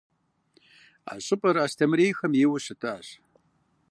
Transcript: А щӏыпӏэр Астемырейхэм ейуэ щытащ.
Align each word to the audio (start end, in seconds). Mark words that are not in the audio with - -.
А 1.11 1.13
щӏыпӏэр 1.25 1.57
Астемырейхэм 1.65 2.33
ейуэ 2.41 2.59
щытащ. 2.63 3.07